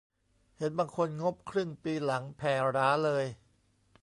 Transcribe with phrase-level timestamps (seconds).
[0.57, 3.25] เห็นบางคนงบครึ่งปีหลังแผ่หราเลย